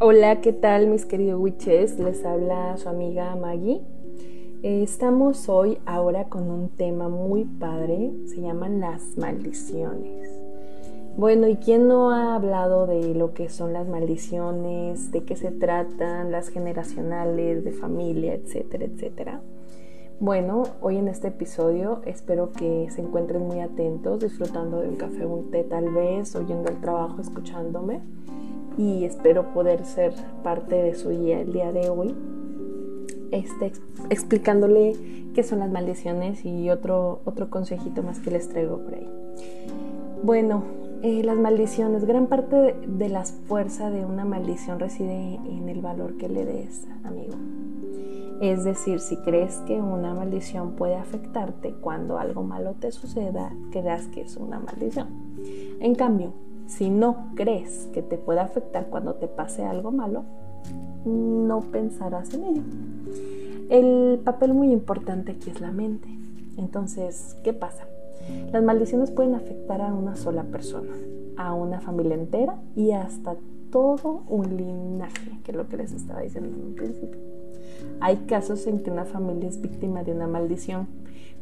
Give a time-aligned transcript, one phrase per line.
[0.00, 1.98] Hola, ¿qué tal mis queridos witches?
[1.98, 3.80] Les habla su amiga Maggie.
[4.62, 10.30] Eh, estamos hoy ahora con un tema muy padre, se llaman las maldiciones.
[11.16, 15.50] Bueno, ¿y quién no ha hablado de lo que son las maldiciones, de qué se
[15.50, 19.40] tratan, las generacionales, de familia, etcétera, etcétera?
[20.20, 25.26] Bueno, hoy en este episodio espero que se encuentren muy atentos, disfrutando de un café,
[25.26, 28.00] un té tal vez, oyendo el trabajo, escuchándome
[28.78, 32.14] y espero poder ser parte de su guía el día de hoy,
[33.32, 33.72] este,
[34.08, 34.96] explicándole
[35.34, 39.08] qué son las maldiciones y otro, otro consejito más que les traigo por ahí.
[40.22, 40.62] Bueno,
[41.02, 45.80] eh, las maldiciones, gran parte de, de la fuerza de una maldición reside en el
[45.80, 47.34] valor que le des, amigo.
[48.40, 54.06] Es decir, si crees que una maldición puede afectarte cuando algo malo te suceda, creas
[54.06, 55.08] que es una maldición.
[55.80, 56.32] En cambio,
[56.68, 60.24] si no crees que te pueda afectar cuando te pase algo malo,
[61.04, 62.62] no pensarás en ello.
[63.70, 66.08] El papel muy importante aquí es la mente.
[66.56, 67.88] Entonces, ¿qué pasa?
[68.52, 70.92] Las maldiciones pueden afectar a una sola persona,
[71.36, 73.36] a una familia entera y hasta
[73.70, 77.18] todo un linaje, que es lo que les estaba diciendo en un principio.
[78.00, 80.86] Hay casos en que una familia es víctima de una maldición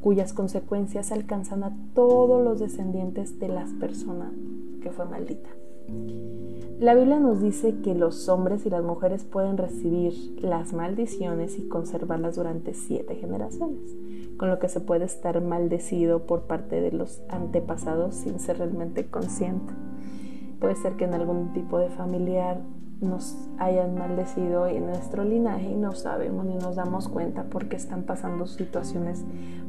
[0.01, 4.31] cuyas consecuencias alcanzan a todos los descendientes de las personas
[4.91, 5.49] fue maldita.
[6.79, 10.13] La Biblia nos dice que los hombres y las mujeres pueden recibir
[10.43, 13.97] las maldiciones y conservarlas durante siete generaciones,
[14.37, 19.07] con lo que se puede estar maldecido por parte de los antepasados sin ser realmente
[19.07, 19.73] consciente.
[20.61, 22.61] Puede ser que en algún tipo de familiar
[23.01, 28.03] nos hayan maldecido en nuestro linaje y no sabemos ni nos damos cuenta porque están
[28.03, 29.25] pasando situaciones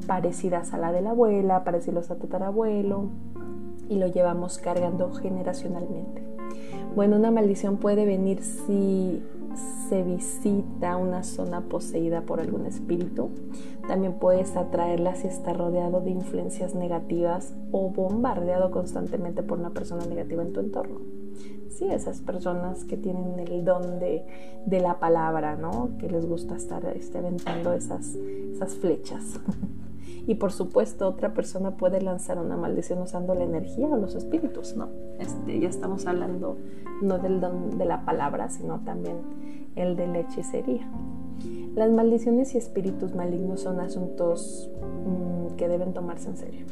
[0.07, 3.09] parecidas a la de la abuela, parecidas a tatarabuelo
[3.89, 6.23] y lo llevamos cargando generacionalmente.
[6.95, 9.21] Bueno, una maldición puede venir si
[9.89, 13.29] se visita una zona poseída por algún espíritu.
[13.87, 20.05] También puedes atraerla si está rodeado de influencias negativas o bombardeado constantemente por una persona
[20.05, 20.99] negativa en tu entorno
[21.77, 24.25] sí, esas personas que tienen el don de,
[24.79, 25.91] la palabra, ¿no?
[25.99, 29.39] Que les gusta estar este, aventando esas, esas flechas.
[30.25, 34.75] y por supuesto, otra persona puede lanzar una maldición usando la energía o los espíritus,
[34.75, 34.89] ¿no?
[35.19, 36.57] Este, ya estamos hablando
[37.01, 39.17] no del don de la palabra, sino también
[39.75, 40.89] el de la hechicería.
[41.75, 44.69] Las maldiciones y espíritus malignos son asuntos
[45.05, 46.65] mm, que deben tomarse en serio.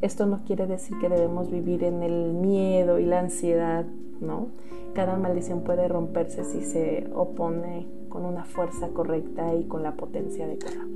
[0.00, 3.86] Esto no quiere decir que debemos vivir en el miedo y la ansiedad
[4.20, 4.48] ¿no?
[4.94, 10.44] Cada maldición puede romperse si se opone con una fuerza correcta y con la potencia
[10.44, 10.86] adecuada.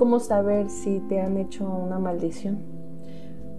[0.00, 2.56] ¿Cómo saber si te han hecho una maldición?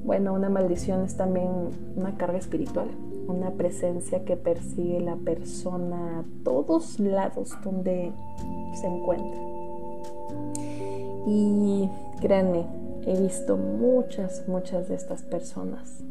[0.04, 2.88] Bueno, una maldición es también una carga espiritual,
[3.28, 8.12] una presencia que persigue la persona a todos lados donde
[8.74, 9.40] se encuentra.
[11.28, 11.88] Y
[12.22, 12.66] créanme,
[13.06, 16.04] he visto muchas, muchas de estas personas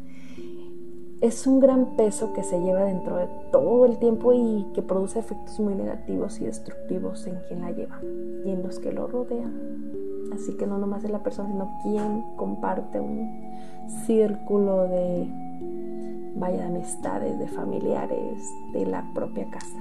[1.21, 5.19] es un gran peso que se lleva dentro de todo el tiempo y que produce
[5.19, 8.01] efectos muy negativos y destructivos en quien la lleva
[8.43, 10.10] y en los que lo rodean.
[10.33, 13.29] Así que no nomás es la persona, sino quien comparte un
[14.05, 15.27] círculo de,
[16.35, 18.43] vaya, de amistades, de familiares,
[18.73, 19.77] de la propia casa.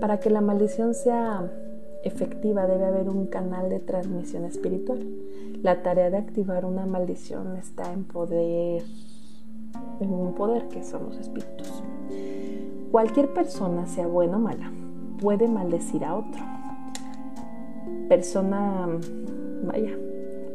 [0.00, 1.50] Para que la maldición sea
[2.04, 5.04] efectiva debe haber un canal de transmisión espiritual.
[5.62, 8.82] La tarea de activar una maldición está en poder
[10.00, 11.82] en un poder que son los espíritus.
[12.90, 14.70] Cualquier persona, sea buena o mala,
[15.20, 16.40] puede maldecir a otro.
[18.08, 18.88] Persona,
[19.68, 19.96] vaya,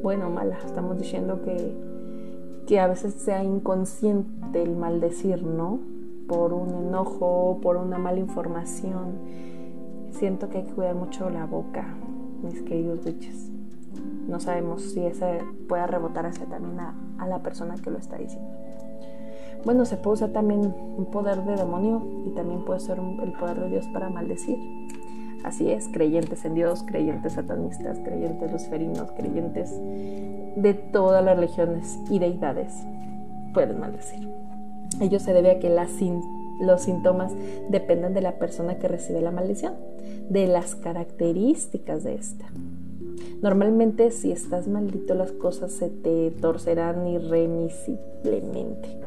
[0.01, 1.73] buena o mala, estamos diciendo que,
[2.67, 5.79] que a veces sea inconsciente el maldecir, ¿no?
[6.27, 9.13] Por un enojo, por una mala información.
[10.11, 11.85] Siento que hay que cuidar mucho la boca,
[12.43, 13.49] mis queridos bichos.
[14.27, 18.49] No sabemos si esa pueda rebotar hacia también a la persona que lo está diciendo.
[19.65, 23.61] Bueno, se puede usar también un poder de demonio y también puede ser el poder
[23.61, 24.57] de Dios para maldecir.
[25.43, 29.71] Así es, creyentes en Dios, creyentes satanistas, creyentes luciferinos, creyentes
[30.55, 32.73] de todas las religiones y deidades
[33.53, 34.27] pueden maldecir.
[34.99, 35.69] Ello se debe a que
[36.61, 37.33] los síntomas
[37.69, 39.73] dependen de la persona que recibe la maldición,
[40.29, 42.45] de las características de esta.
[43.41, 48.97] Normalmente si estás maldito las cosas se te torcerán irremisiblemente.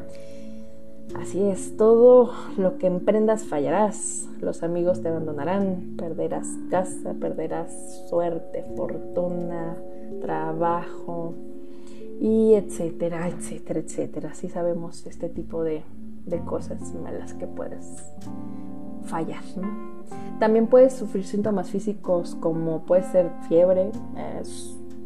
[1.14, 8.64] Así es, todo lo que emprendas fallarás, los amigos te abandonarán, perderás casa, perderás suerte,
[8.76, 9.76] fortuna,
[10.20, 11.34] trabajo
[12.20, 14.30] y etcétera, etcétera, etcétera.
[14.30, 15.84] Así sabemos este tipo de,
[16.26, 18.04] de cosas malas que puedes
[19.04, 19.42] fallar.
[20.38, 24.42] También puedes sufrir síntomas físicos como puede ser fiebre eh,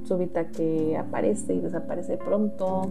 [0.04, 2.88] súbita que aparece y desaparece pronto,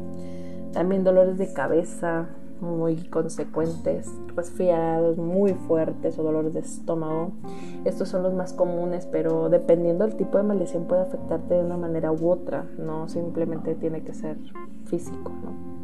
[0.71, 2.29] también dolores de cabeza
[2.61, 7.31] muy consecuentes, resfriados muy fuertes o dolores de estómago.
[7.85, 11.77] Estos son los más comunes, pero dependiendo del tipo de maldición puede afectarte de una
[11.77, 14.37] manera u otra, no simplemente tiene que ser
[14.85, 15.79] físico, ¿no?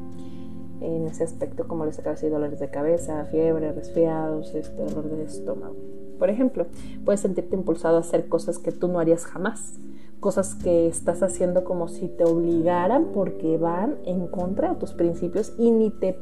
[0.82, 5.10] En ese aspecto, como les acabo de decir, dolores de cabeza, fiebre, resfriados, este dolor
[5.10, 5.76] de estómago.
[6.20, 6.68] Por ejemplo,
[7.04, 9.80] puedes sentirte impulsado a hacer cosas que tú no harías jamás
[10.26, 15.54] cosas que estás haciendo como si te obligaran porque van en contra de tus principios
[15.60, 16.18] y ni te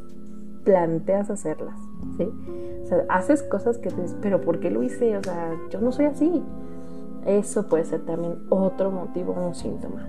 [0.64, 1.78] planteas hacerlas,
[2.18, 2.30] ¿sí?
[3.10, 5.18] Haces cosas que dices, pero ¿por qué lo hice?
[5.18, 6.44] O sea, yo no soy así.
[7.26, 10.08] Eso puede ser también otro motivo, un síntoma.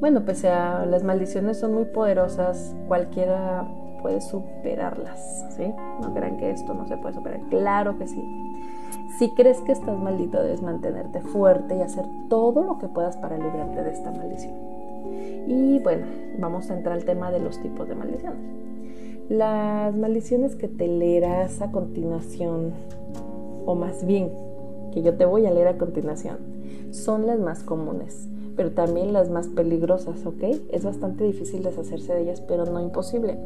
[0.00, 3.68] Bueno, pese a las maldiciones son muy poderosas, cualquiera
[4.02, 5.74] puede superarlas, ¿sí?
[6.00, 7.40] No crean que esto no se puede superar.
[7.50, 8.22] Claro que sí.
[9.18, 13.36] Si crees que estás maldito, debes mantenerte fuerte y hacer todo lo que puedas para
[13.36, 14.54] librarte de esta maldición.
[15.46, 16.06] Y bueno,
[16.38, 18.40] vamos a entrar al tema de los tipos de maldiciones.
[19.30, 22.72] Las maldiciones que te leerás a continuación,
[23.64, 24.32] o más bien
[24.92, 26.38] que yo te voy a leer a continuación,
[26.90, 30.42] son las más comunes, pero también las más peligrosas, ¿ok?
[30.72, 33.38] Es bastante difícil deshacerse de ellas, pero no imposible.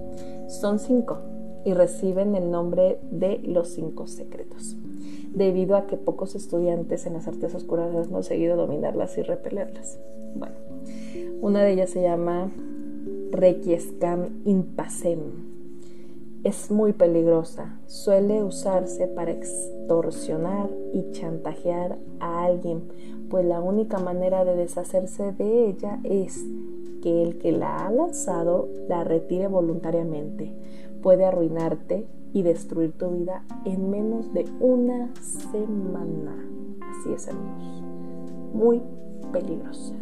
[0.48, 1.18] Son cinco
[1.66, 4.76] y reciben el nombre de los cinco secretos
[5.34, 9.98] debido a que pocos estudiantes en las artes oscuras han conseguido dominarlas y repelerlas.
[10.34, 10.54] Bueno,
[11.42, 12.50] una de ellas se llama
[13.32, 15.53] Requiescam impasem.
[16.44, 22.82] Es muy peligrosa, suele usarse para extorsionar y chantajear a alguien,
[23.30, 26.44] pues la única manera de deshacerse de ella es
[27.00, 30.52] que el que la ha lanzado la retire voluntariamente.
[31.02, 36.46] Puede arruinarte y destruir tu vida en menos de una semana.
[36.82, 37.82] Así es, amigos.
[38.52, 38.82] Muy
[39.32, 39.94] peligrosa.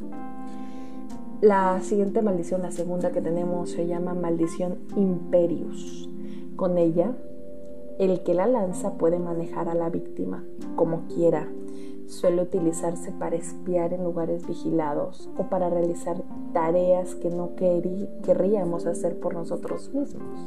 [1.41, 6.12] La siguiente maldición, la segunda que tenemos, se llama maldición imperius.
[6.57, 7.15] Con ella,
[7.99, 10.45] el que la lanza puede manejar a la víctima
[10.77, 11.49] como quiera.
[12.07, 16.23] Suele utilizarse para espiar en lugares vigilados o para realizar
[16.53, 20.47] tareas que no querríamos hacer por nosotros mismos.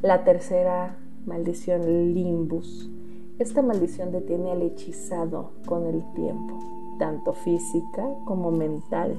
[0.00, 0.96] La tercera
[1.26, 2.90] maldición, limbus.
[3.38, 6.58] Esta maldición detiene al hechizado con el tiempo,
[7.00, 9.18] tanto física como mental.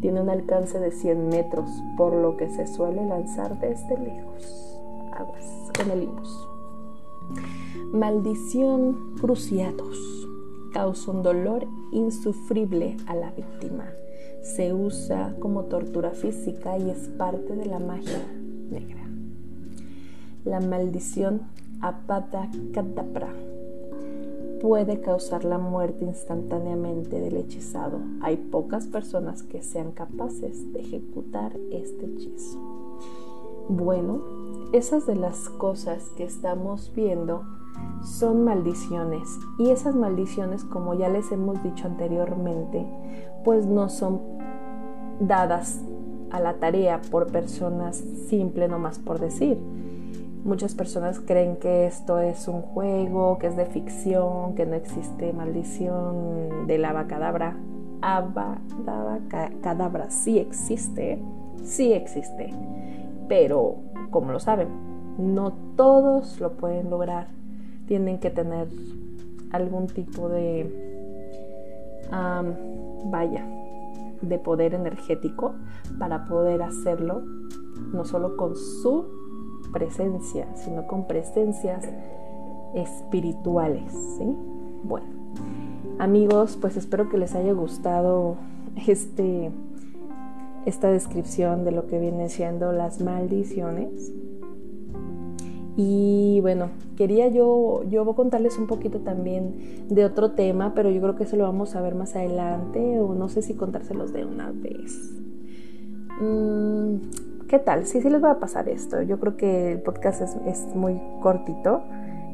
[0.00, 4.76] Tiene un alcance de 100 metros, por lo que se suele lanzar desde lejos.
[5.12, 6.48] Aguas con el limbus.
[7.92, 10.28] Maldición cruciatus.
[10.72, 13.84] Causa un dolor insufrible a la víctima.
[14.42, 18.18] Se usa como tortura física y es parte de la magia
[18.70, 19.00] negra
[20.44, 21.42] la maldición
[21.82, 23.28] Apata Katapra
[24.60, 28.00] puede causar la muerte instantáneamente del hechizado.
[28.20, 32.58] Hay pocas personas que sean capaces de ejecutar este hechizo.
[33.68, 34.20] Bueno,
[34.72, 37.44] esas de las cosas que estamos viendo
[38.02, 39.28] son maldiciones
[39.58, 42.86] y esas maldiciones, como ya les hemos dicho anteriormente,
[43.44, 44.20] pues no son
[45.20, 45.80] dadas
[46.30, 47.96] a la tarea por personas
[48.28, 49.58] simple nomás por decir
[50.44, 55.34] Muchas personas creen que esto es un juego, que es de ficción, que no existe
[55.34, 57.58] maldición de la abacadabra.
[58.86, 61.22] Abacadabra sí existe,
[61.62, 62.54] sí existe,
[63.28, 63.76] pero
[64.10, 64.68] como lo saben,
[65.18, 67.28] no todos lo pueden lograr.
[67.86, 68.68] Tienen que tener
[69.52, 71.20] algún tipo de,
[73.04, 73.46] vaya,
[74.22, 75.54] de poder energético
[75.98, 77.20] para poder hacerlo,
[77.92, 79.06] no solo con su
[79.72, 81.88] presencia, sino con presencias
[82.74, 83.92] espirituales.
[84.18, 84.36] ¿sí?
[84.84, 85.06] Bueno,
[85.98, 88.36] amigos, pues espero que les haya gustado
[88.86, 89.50] este,
[90.66, 94.12] esta descripción de lo que vienen siendo las maldiciones.
[95.76, 100.90] Y bueno, quería yo, yo voy a contarles un poquito también de otro tema, pero
[100.90, 104.12] yo creo que eso lo vamos a ver más adelante, o no sé si contárselos
[104.12, 105.14] de una vez.
[106.20, 106.79] Mm,
[107.50, 107.84] ¿Qué tal?
[107.84, 109.02] Sí, sí les voy a pasar esto.
[109.02, 111.82] Yo creo que el podcast es, muy cortito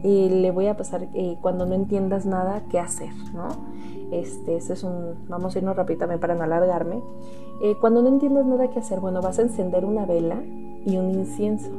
[0.02, 3.48] y le voy a pasar eh, cuando no entiendas nada qué hacer, ¿no?
[4.12, 7.00] Este, este es un, vamos a irnos rápidamente para no alargarme.
[7.62, 10.42] Eh, cuando no entiendas nada qué hacer, bueno, vas a encender una vela
[10.84, 11.70] y un incienso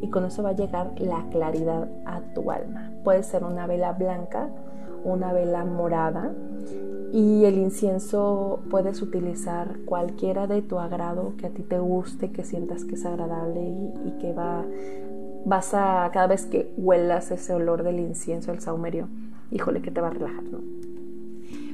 [0.00, 2.90] y con eso va a llegar la claridad a tu alma.
[3.04, 4.48] Puede ser una vela blanca,
[5.04, 6.32] una vela morada
[7.12, 12.42] y el incienso puedes utilizar cualquiera de tu agrado que a ti te guste, que
[12.42, 14.64] sientas que es agradable y, que va
[15.44, 19.08] vas a, cada vez que huelas ese olor del incienso, el saumerio,
[19.50, 20.60] híjole que te va a relajar, ¿no?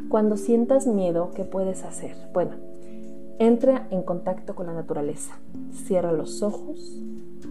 [0.09, 2.17] Cuando sientas miedo, ¿qué puedes hacer?
[2.33, 2.53] Bueno,
[3.39, 5.39] entra en contacto con la naturaleza,
[5.71, 6.99] cierra los ojos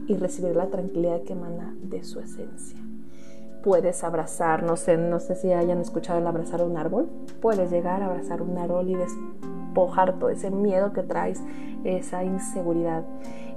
[0.07, 2.86] y recibir la tranquilidad que emana de su esencia.
[3.67, 7.09] Puedes abrazar, no sé, no sé si hayan escuchado el abrazar un árbol.
[7.41, 11.41] Puedes llegar a abrazar un árbol y despojar todo ese miedo que traes,
[11.83, 13.03] esa inseguridad.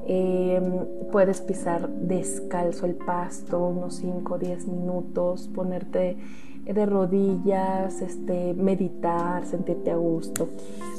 [0.09, 6.17] Em, puedes pisar descalzo el pasto unos 5 o 10 minutos, ponerte
[6.65, 10.49] de rodillas, este, meditar, sentirte a gusto.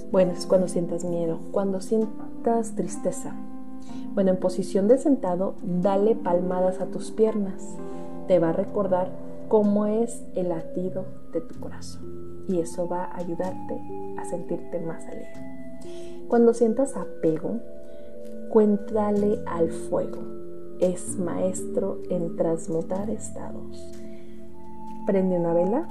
[0.10, 3.36] Bueno, es cuando sientas miedo, cuando sientas tristeza.
[4.14, 7.76] Bueno, en posición de sentado, dale palmadas a tus piernas.
[8.32, 9.10] Te va a recordar
[9.50, 13.82] cómo es el latido de tu corazón y eso va a ayudarte
[14.18, 16.24] a sentirte más alegre.
[16.30, 17.60] Cuando sientas apego,
[18.50, 20.20] Cuéntale al fuego.
[20.80, 23.92] Es maestro en transmutar estados.
[25.06, 25.90] Prende una vela,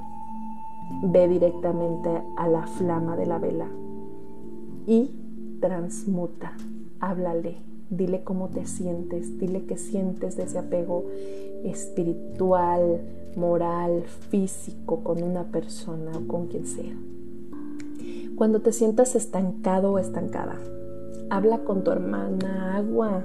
[1.03, 3.67] ve directamente a la flama de la vela
[4.87, 5.11] y
[5.59, 6.53] transmuta.
[6.99, 7.57] Háblale,
[7.91, 11.05] dile cómo te sientes, dile que sientes de ese apego
[11.63, 13.01] espiritual,
[13.35, 16.95] moral, físico con una persona o con quien sea.
[18.35, 20.57] Cuando te sientas estancado o estancada,
[21.31, 23.23] Habla con tu hermana agua.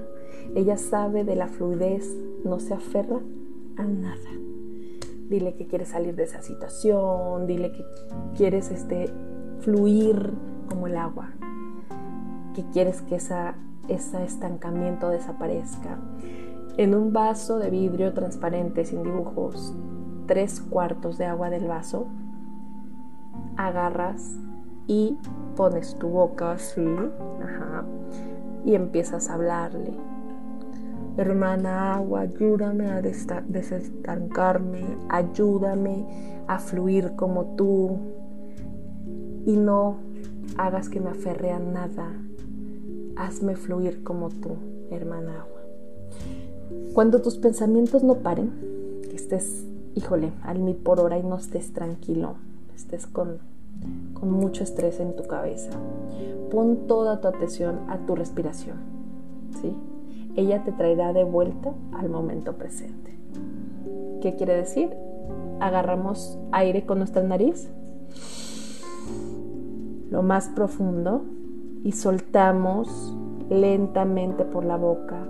[0.55, 3.19] Ella sabe de la fluidez, no se aferra
[3.77, 4.31] a nada.
[5.29, 7.85] Dile que quieres salir de esa situación, dile que
[8.37, 9.13] quieres este,
[9.59, 10.35] fluir
[10.69, 11.31] como el agua,
[12.55, 13.57] que quieres que esa,
[13.89, 15.99] ese estancamiento desaparezca.
[16.79, 19.75] En un vaso de vidrio transparente sin dibujos,
[20.27, 22.07] tres cuartos de agua del vaso,
[23.57, 24.37] agarras
[24.87, 25.17] y
[25.57, 26.85] pones tu boca así,
[28.67, 29.95] y empiezas a hablarle.
[31.17, 37.97] Hermana agua, ayúdame a desestancarme, ayúdame a fluir como tú
[39.47, 39.97] y no
[40.59, 42.13] hagas que me aferre a nada.
[43.17, 44.57] Hazme fluir como tú,
[44.91, 45.56] hermana agua.
[46.95, 48.53] Cuando tus pensamientos no paren,
[49.13, 49.65] estés,
[49.95, 52.37] híjole, al mil por hora y no estés tranquilo,
[52.75, 53.39] estés con
[54.15, 55.71] con mucho estrés en tu cabeza.
[56.51, 58.77] Pon toda tu atención a tu respiración.
[59.61, 59.75] ¿sí?
[60.37, 63.17] Ella te traerá de vuelta al momento presente.
[64.21, 64.91] ¿Qué quiere decir?
[65.61, 67.69] Agarramos aire con nuestra nariz,
[70.11, 71.23] lo más profundo,
[71.83, 73.15] y soltamos
[73.49, 75.27] lentamente por la boca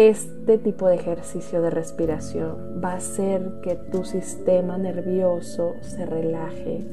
[0.00, 6.86] Este tipo de ejercicio de respiración va a hacer que tu sistema nervioso se relaje.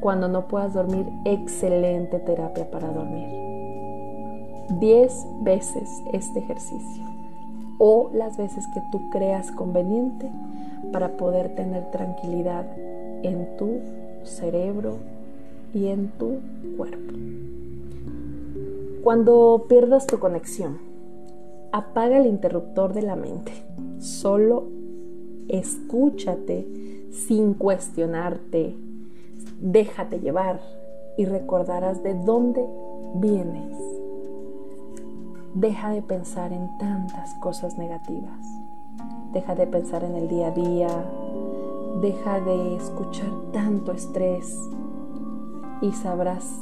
[0.00, 3.26] Cuando no puedas dormir, excelente terapia para dormir.
[4.78, 7.04] 10 veces este ejercicio
[7.78, 10.30] o las veces que tú creas conveniente
[10.92, 12.66] para poder tener tranquilidad
[13.22, 13.80] en tu
[14.24, 14.98] cerebro
[15.72, 16.40] y en tu
[16.76, 17.14] cuerpo.
[19.02, 20.92] Cuando pierdas tu conexión,
[21.74, 23.52] apaga el interruptor de la mente.
[23.98, 24.68] Solo
[25.48, 26.68] escúchate
[27.10, 28.76] sin cuestionarte.
[29.60, 30.60] Déjate llevar
[31.18, 32.64] y recordarás de dónde
[33.16, 33.76] vienes.
[35.54, 38.46] Deja de pensar en tantas cosas negativas.
[39.32, 41.04] Deja de pensar en el día a día.
[42.00, 44.56] Deja de escuchar tanto estrés
[45.82, 46.60] y sabrás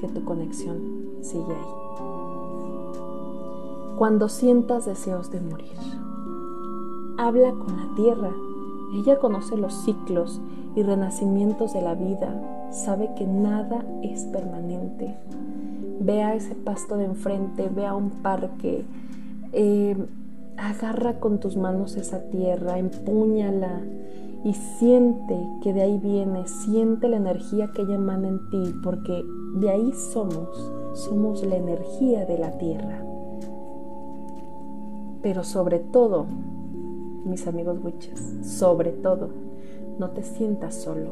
[0.00, 0.80] que tu conexión
[1.22, 2.19] sigue ahí
[4.00, 5.76] cuando sientas deseos de morir.
[7.18, 8.30] Habla con la tierra.
[8.94, 10.40] Ella conoce los ciclos
[10.74, 12.70] y renacimientos de la vida.
[12.70, 15.18] Sabe que nada es permanente.
[16.00, 18.86] Ve a ese pasto de enfrente, ve a un parque.
[19.52, 19.94] Eh,
[20.56, 23.82] agarra con tus manos esa tierra, empúñala
[24.44, 29.22] y siente que de ahí viene, siente la energía que ella emana en ti, porque
[29.56, 33.09] de ahí somos, somos la energía de la tierra.
[35.22, 36.26] Pero sobre todo,
[37.26, 39.28] mis amigos witches, sobre todo,
[39.98, 41.10] no te sientas solo.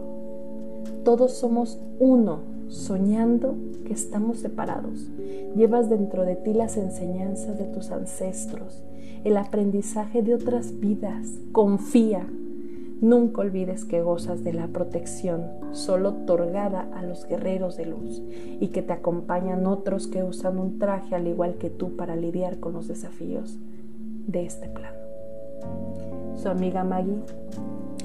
[1.05, 5.11] Todos somos uno, soñando que estamos separados.
[5.55, 8.83] Llevas dentro de ti las enseñanzas de tus ancestros,
[9.25, 11.29] el aprendizaje de otras vidas.
[11.53, 12.27] Confía.
[13.00, 18.23] Nunca olvides que gozas de la protección solo otorgada a los guerreros de luz
[18.59, 22.59] y que te acompañan otros que usan un traje al igual que tú para lidiar
[22.59, 23.59] con los desafíos
[24.29, 24.97] de este plano.
[26.37, 27.21] Su amiga Maggie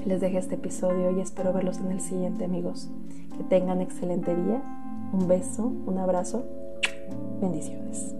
[0.04, 2.90] les dejé este episodio y espero verlos en el siguiente amigos.
[3.36, 4.62] Que tengan excelente día.
[5.12, 6.44] Un beso, un abrazo.
[7.40, 8.13] Bendiciones.